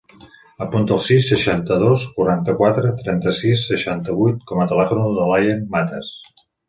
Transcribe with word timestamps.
Apunta 0.65 0.93
el 0.95 1.01
sis, 1.07 1.27
seixanta-dos, 1.33 2.05
quaranta-quatre, 2.15 2.93
trenta-sis, 3.03 3.67
seixanta-vuit 3.73 4.41
com 4.53 4.63
a 4.65 4.67
telèfon 4.73 5.05
de 5.21 5.29
l'Ayaan 5.33 5.63
Matas. 5.77 6.11